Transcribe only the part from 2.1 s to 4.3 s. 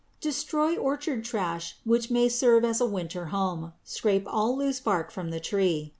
serve as a winter home. Scrape